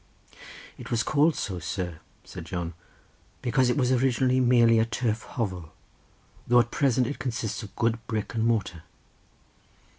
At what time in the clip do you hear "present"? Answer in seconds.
6.71-7.05